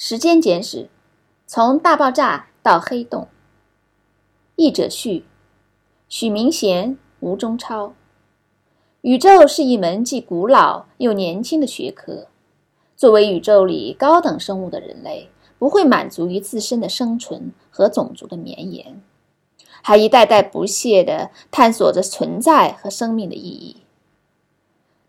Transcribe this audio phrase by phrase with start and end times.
[0.00, 0.88] 时间简史：
[1.44, 3.26] 从大爆炸到黑洞。
[4.54, 5.24] 译者序：
[6.08, 7.94] 许明贤、吴中超。
[9.00, 12.28] 宇宙是一门既古老又年轻的学科。
[12.96, 19.02] 作为宇宙里高等生物的人类，不会满足于自身的生存和种族的绵延，
[19.82, 23.78] 还一代代不懈地探索着存在和生命的意义。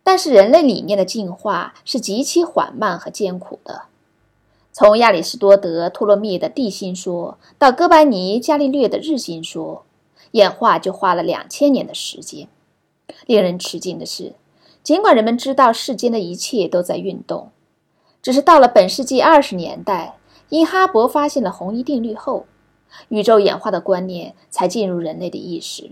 [0.02, 3.84] 但是，人类理念的进化是极其缓慢和艰苦的。
[4.72, 9.84] 从亚里士多德、托勒密的地心说到哥白尼、伽利略的日心说，
[10.32, 12.48] 演化就花了两千年的时间。
[13.26, 14.34] 令人吃惊的是，
[14.84, 17.50] 尽管人们知道世间的一切都在运动，
[18.22, 20.18] 只是到了本世纪二十年代，
[20.50, 22.46] 因哈勃发现了红移定律后，
[23.10, 25.91] 宇宙演化的观念才进入人类的意识。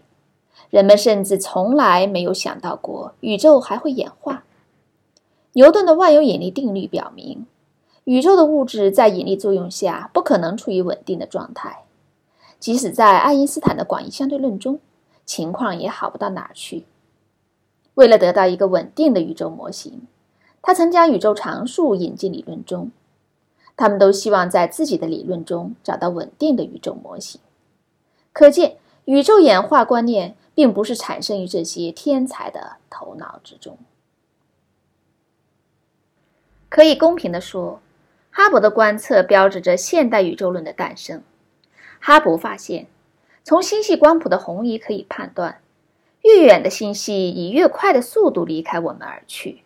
[0.70, 4.44] 人们甚至从来没有想到过宇宙还会演化。
[5.54, 7.48] 牛顿的万有引力定律表明，
[8.08, 11.84] 宇宙的物质在引力作用下不可能处于稳定的状态。
[12.58, 14.80] 即使在爱因斯坦的广义相对论中，
[15.26, 16.86] 情况也好不到哪儿去。
[17.96, 20.08] 为了得到一个稳定的宇宙模型，
[20.62, 22.92] 他曾将宇宙常数引进理论中。
[23.76, 27.42] 他们都希望在自己的理论中找到稳定的宇宙模型。
[28.32, 30.36] 可见，宇宙演化观念。
[30.58, 33.78] 并不是产生于这些天才的头脑之中。
[36.68, 37.80] 可以公平地说，
[38.38, 41.24] 哈勃的观测标志着现代宇宙论的诞生。
[42.00, 42.86] 哈勃发现，
[43.44, 45.58] 从星系光谱的红移可以判断，
[46.22, 49.64] 越远的星系以越快的速度离开我们而去。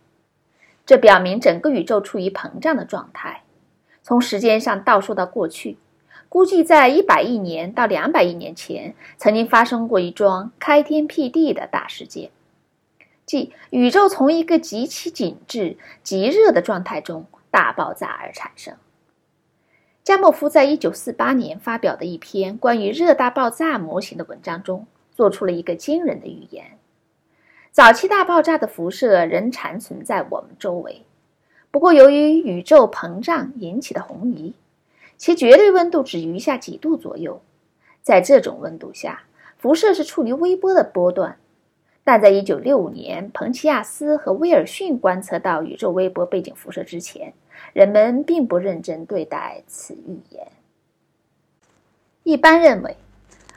[0.86, 3.44] 这表明整个宇宙处于膨胀的状态。
[4.02, 5.78] 从时间上倒数到过去。
[6.30, 12.32] 估计在一百亿年到两百亿年前，曾经发生过一桩开天辟地的大事件，
[13.26, 18.76] 即宇宙从一个极其紧致、极热的状态中大爆炸而产生。
[20.04, 26.80] 加莫夫在一九四八年发表的一篇关于热大爆炸模型的文章中，做出了一个惊人的预言：
[27.72, 31.04] 早期大爆炸的辐射仍残存在我们周围，
[31.70, 34.56] 不过由于宇宙膨胀引起的红移。
[35.18, 37.44] 其绝对温度只余下几度左右，
[38.02, 39.22] 在这种温度下，
[39.56, 41.38] 辐射是处于微波的波段。
[42.04, 47.36] 但在1965年，彭齐亚斯和威尔逊观测到宇宙微波背景辐射之前，
[47.74, 50.48] 人们并不认真对待此预言。
[52.24, 52.98] 一般认为，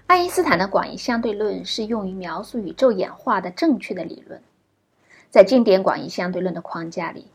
[0.07, 4.43] 爱因斯坦的广义相对论是用于描述宇宙演化的正确的理论。
[5.31, 7.27] 在经典广义相对论的框架里，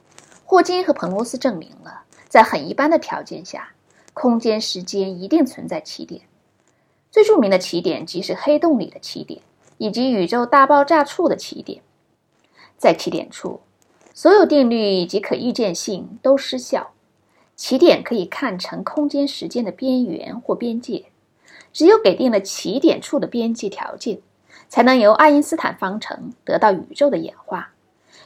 [0.45, 3.71] 霍金和彭罗斯证明了，在很一般的条件下。
[4.11, 6.23] 空间、时间一定存在起点，
[7.09, 9.41] 最著名的起点即是黑洞里的起点，
[9.77, 11.81] 以及宇宙大爆炸处的起点。
[12.75, 13.61] 在起点处，
[14.21, 16.91] 所有定律及可预见性都失效。
[17.55, 21.05] 起点可以看成空间、时间的边缘或边界。
[21.71, 24.19] 只有给定了起点处的边界条件，
[24.67, 27.71] 才能由爱因斯坦方程得到宇宙的演化。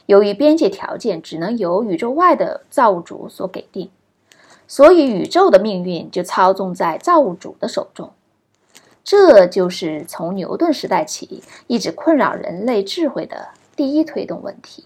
[0.06, 3.88] 由于边界条件只能由宇宙外的造物主所给定。
[4.66, 8.10] 所以，宇宙的命运就操纵在造物主的手中。
[9.04, 14.82] 这就是从牛顿时代起一直困扰人类智慧的第一推动问题。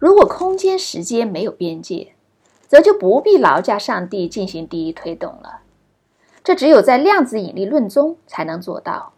[0.00, 2.14] 如果空间、时间没有边界，
[2.66, 5.60] 则就不必劳驾上帝进行第一推动了。
[6.42, 9.12] 这只有在量子引力论中才能做到。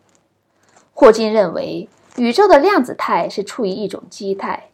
[0.92, 4.71] 霍金认为，宇宙的量子态是处于一种基态。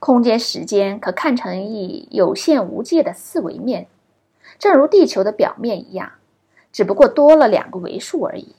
[0.00, 3.86] 空间、时间可看成一有限无界的四维面，
[4.58, 6.14] 正如地球的表面一样，
[6.72, 8.56] 只不过多了两个维数而已。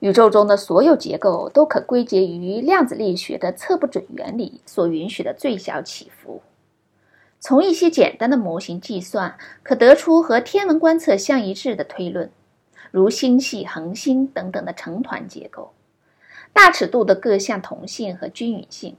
[0.00, 6.42] 宇宙中的所有结构都可归结于量子力学的测不准原理所允许的最小起伏。
[7.38, 12.30] 从一些简单的模型计算，可得出和天文观测相一致的推论，
[12.90, 15.72] 如星系、恒星等等的成团结构，
[16.52, 18.96] 大尺度的各项同性和均匀性。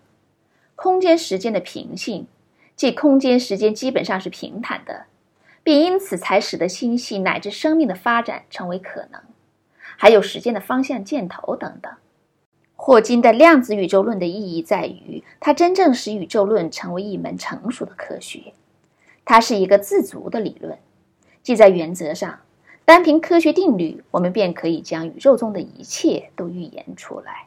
[0.76, 2.28] 空间时间的平性，
[2.76, 5.06] 即空间时间基本上是平坦的，
[5.64, 9.22] 并因此才使得星系乃至生命的发展成为可能。
[10.02, 11.94] 还有时间的方向箭头等等。
[12.76, 18.54] 霍金的量子宇宙论的意义在于，它真正使宇宙论成为一门成熟的科学。
[19.24, 20.76] 它是一个自足的理论，
[21.44, 22.40] 即在原则上，
[22.84, 27.46] 单凭科学定律，我们便可以将宇宙中的一切都预言出来。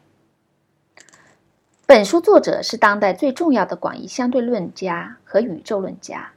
[1.87, 6.31] 本书作者是当代最重要的广义相对论家和宇宙论家。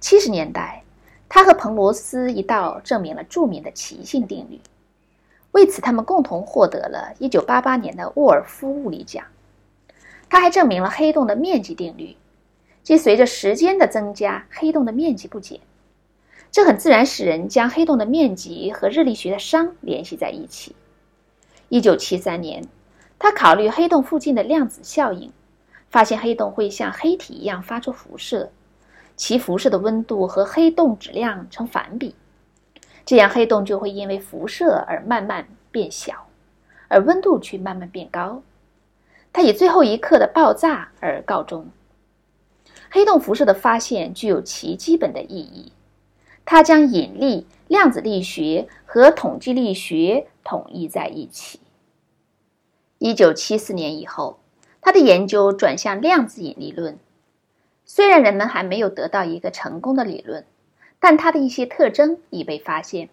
[0.00, 0.82] 七十年代，
[1.28, 4.58] 他和彭罗斯一道证明了著名的奇性定律，
[5.54, 9.24] 为此他们共同获得了一九八八年的沃尔夫物理奖。
[10.28, 12.16] 他还证明了黑洞的面积定律，
[12.82, 15.60] 即随着时间的增加，黑洞的面积不减，
[16.50, 20.74] 这很自然使人将黑洞的面积和热力学的熵联系在一起。
[21.68, 22.64] 一九七三年，
[23.16, 25.30] 他考虑黑洞附近的量子效应，
[25.88, 28.50] 发现黑洞会像黑体一样发出辐射，
[29.14, 32.16] 其辐射的温度和黑洞质量成反比，
[33.04, 36.26] 这样黑洞就会因为辐射而慢慢变小，
[36.88, 38.42] 而温度却慢慢变高。
[39.32, 41.68] 它以最后一刻的爆炸而告终。
[42.90, 45.72] 黑洞辐射的发现具有其基本的意义，
[46.44, 51.60] 它将引力、量子力学和统计力学统一在一起。
[52.98, 54.38] 一九七四年以后，
[54.80, 56.98] 他的研究转向量子引力论。
[57.84, 60.46] 虽然人们还没有得到一个成功的理论，
[61.04, 63.10] 但它的一些特征已被发现。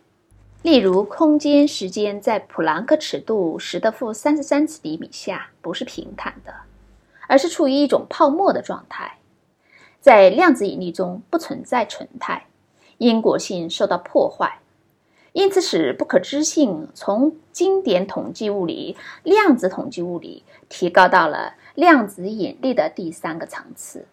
[0.61, 6.53] 例如，空间时间在普朗克尺度十的负三十三次厘米下不是平坦的，
[7.27, 9.17] 而是处于一种泡沫的状态。
[9.99, 12.45] 在量子引力中不存在纯态，
[12.97, 14.59] 因果性受到破坏，
[15.33, 24.07] 因此使不可知性从经典统计物理、量子统计物理提高到了量子引力的第三个层次。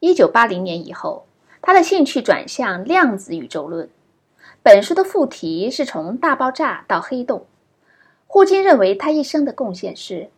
[0.00, 1.26] 一九八零年以后，
[1.66, 3.90] 他的兴趣转向量子宇宙论。
[4.62, 7.44] 本书的副题是从大爆炸到黑洞。
[8.28, 10.30] 霍金认为他一生的贡献是，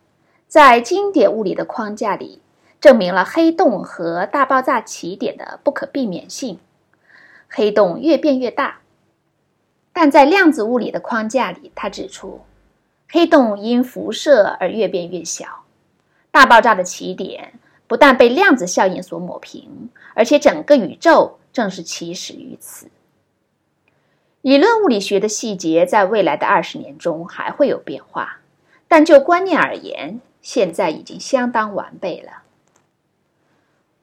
[0.47, 2.41] 在经典物理的框架里，
[2.81, 6.57] 证明了黑洞和大爆炸起点的不可避免性。
[7.47, 8.79] 黑洞越变越大，
[9.93, 12.41] 但在量子物理的框架里，他指出，
[13.07, 15.45] 黑洞因辐射而越变越小。
[16.31, 17.58] 大爆炸的起点
[17.89, 22.87] 不但被量子效应所抹平，而且整个宇宙正是起始于此。
[24.41, 28.41] 理论物理学的细节在未来的二十年中还会有变化，
[28.87, 32.43] 但就观念而言，现在已经相当完备了。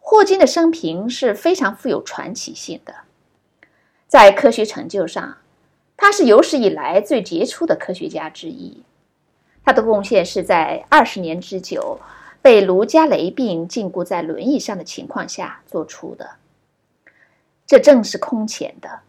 [0.00, 2.96] 霍金的生平是非常富有传奇性的，
[4.08, 5.36] 在科学成就上，
[5.96, 8.82] 他是有史以来最杰出的科学家之一。
[9.64, 12.00] 他的贡献是在二十年之久
[12.46, 16.36] 被卢加雷病禁锢在轮椅上的情况下做出的，
[17.66, 19.00] 这正是空前的。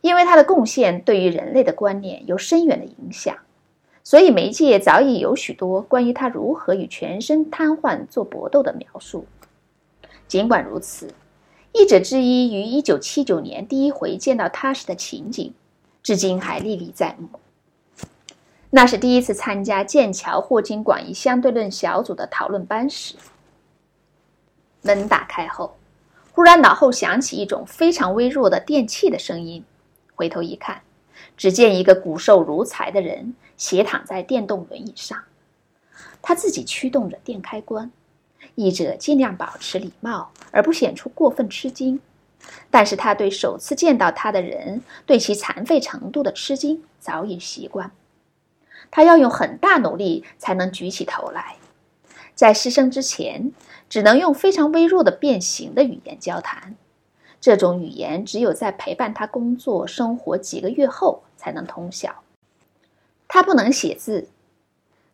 [0.00, 3.38] 因为他的贡献对于人类的观念有深远的影响，
[4.02, 9.24] 所以媒介早已有许多关于他如何与全身瘫痪做搏斗的描述。
[10.26, 11.14] 尽管如此，
[11.70, 15.54] 译者之一于1979年第一回见到他时的情景，
[16.02, 17.38] 至今还历历在目。
[18.76, 23.14] 那是第一次参加剑桥霍金广义相对论小组的讨论班时，
[24.82, 25.76] 门打开后，
[26.32, 29.64] 忽然脑后响起一种非常微弱的电器的声音。
[30.16, 30.82] 回头一看，
[31.36, 35.22] 只见一个骨瘦如柴的人斜躺在电动轮椅上，
[36.20, 37.92] 他自己驱动着电开关。
[38.56, 42.00] 译者尽量保持礼貌，而不显出过分吃惊，
[42.72, 47.92] 但是他对首次见到他的人对其残废程度的吃惊早已习惯。
[48.90, 51.56] 他要用很大努力才能举起头来，
[52.34, 53.52] 在失声之前，
[53.88, 56.76] 只能用非常微弱的变形的语言交谈。
[57.40, 62.22] 这种语言只有在陪伴他工作生活几个月后才能通晓。
[63.28, 64.28] 他不能写字，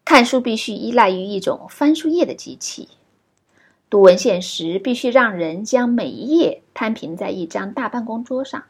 [0.05, 2.89] 看书必须依赖于一种翻书页的机器。
[3.89, 8.63] 读文献时必须让人将每一页摊平在一张大办公桌上，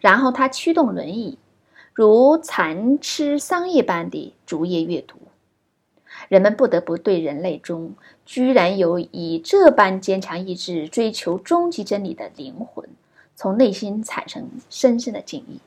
[0.00, 1.38] 然后他驱动轮椅，
[1.94, 5.16] 如蚕吃桑叶般地逐页阅读。
[6.28, 7.94] 人们不得不对人类中
[8.24, 12.88] 居然有以这般坚强意志追求终极真理的灵魂，
[13.36, 15.60] 从内心产生深深的敬意。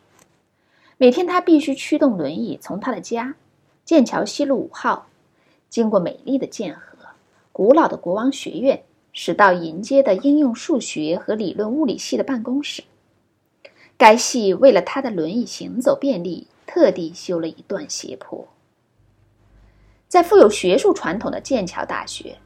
[0.97, 3.35] 每天，他必须驱动轮椅从他的家——
[3.85, 5.07] 剑桥西路五号，
[5.69, 6.97] 经过美丽的剑河、
[7.51, 8.81] 古老的国王学院，
[9.13, 12.83] 驶到迎接的应用数学和理论物理系的办公室。
[13.97, 18.47] 该系为了他的轮椅行走便利，特地修了一段斜坡。
[20.07, 22.37] 在富有学术传统的剑桥大学，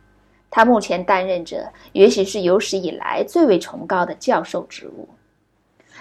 [0.49, 5.09] 他目前担任着也许是有史以来最为崇高的教授职务，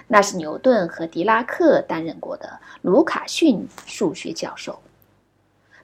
[0.07, 4.79] 那是牛顿和狄拉克担任过的卢卡逊数学教授。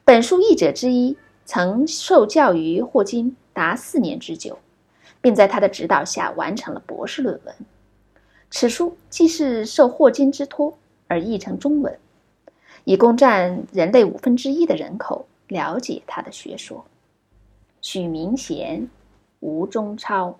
[0.04, 1.16] 本书译者之一
[1.47, 4.59] 曾受教于霍金达四年之久，
[5.21, 7.54] 并在他的指导下完成了博士论文。
[8.56, 10.73] 此书既是受霍金之托
[11.08, 11.99] 而译成中文，
[12.84, 15.26] 以供占人类五分之一的人口。
[15.49, 16.84] 了解他的学说。
[17.82, 18.88] 许明贤、
[19.40, 20.38] 吴中超。